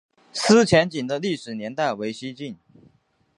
[0.33, 2.57] 思前井的历史年代为西晋。